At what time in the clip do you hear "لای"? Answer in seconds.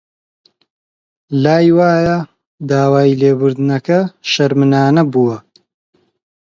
1.43-1.67